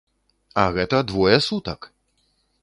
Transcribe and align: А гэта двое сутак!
А 0.61 0.63
гэта 0.77 1.01
двое 1.11 1.37
сутак! 1.49 1.87